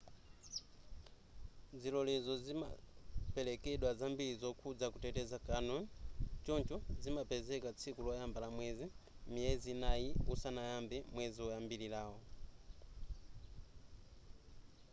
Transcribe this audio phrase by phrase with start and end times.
[1.79, 5.83] zilolezo sizimaperekedwa zambiri zokhuza kuteteza canyon
[6.45, 8.85] choncho zimapezeka tsiku loyamba la mwezi
[9.33, 12.17] miyezi inayi usanayambe mwezi woyambirawo